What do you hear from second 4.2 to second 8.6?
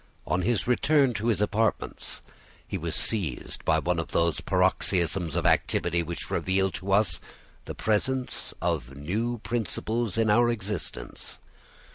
paroxysms of activity which reveal to us the presence